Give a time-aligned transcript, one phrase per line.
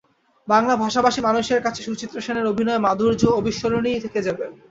[0.47, 4.45] বাংলা ভাষাভাষী মানুষের কাছে সুচিত্রা সেনের অভিনয় মাধুর্য অবিস্মরণীয়ই থেকে যাবে।